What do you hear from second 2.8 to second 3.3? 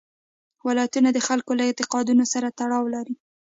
لري.